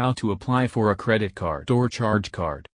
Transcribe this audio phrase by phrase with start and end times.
[0.00, 2.66] How to apply for a credit card or charge card.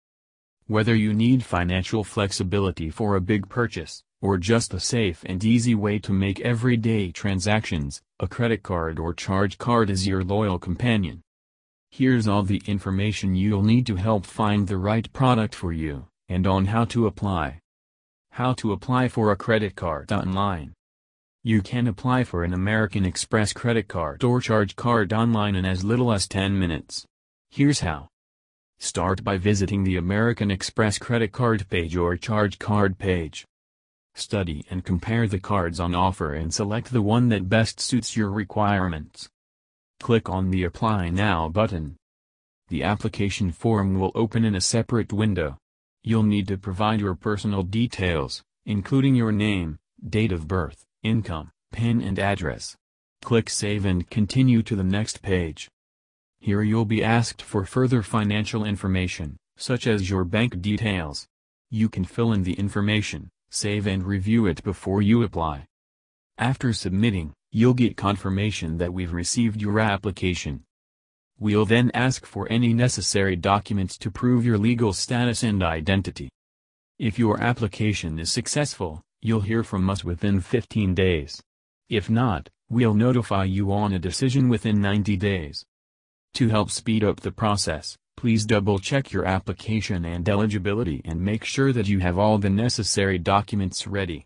[0.67, 5.73] Whether you need financial flexibility for a big purchase, or just a safe and easy
[5.73, 11.23] way to make everyday transactions, a credit card or charge card is your loyal companion.
[11.89, 16.45] Here's all the information you'll need to help find the right product for you, and
[16.45, 17.59] on how to apply.
[18.33, 20.73] How to apply for a credit card online.
[21.43, 25.83] You can apply for an American Express credit card or charge card online in as
[25.83, 27.07] little as 10 minutes.
[27.55, 28.09] Here's how.
[28.79, 33.45] Start by visiting the American Express credit card page or charge card page.
[34.13, 38.29] Study and compare the cards on offer and select the one that best suits your
[38.29, 39.29] requirements.
[40.01, 41.95] Click on the Apply Now button.
[42.67, 45.57] The application form will open in a separate window.
[46.03, 52.01] You'll need to provide your personal details, including your name, date of birth, income, PIN
[52.01, 52.75] and address.
[53.21, 55.69] Click Save and continue to the next page.
[56.45, 61.25] Here you'll be asked for further financial information, such as your bank details.
[61.71, 65.65] You can fill in the information, save and review it before you apply.
[66.37, 70.61] After submitting, you'll get confirmation that we've received your application.
[71.39, 76.29] We'll then ask for any necessary documents to prove your legal status and identity.
[76.99, 81.41] If your application is successful, you'll hear from us within 15 days.
[81.89, 85.65] If not, we'll notify you on a decision within 90 days.
[86.35, 91.71] To help speed up the process, please double-check your application and eligibility and make sure
[91.71, 94.23] that you have all the necessary documents ready.